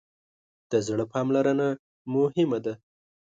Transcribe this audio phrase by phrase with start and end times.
[0.71, 1.67] د زړه پاملرنه
[2.13, 2.73] مهمه ده.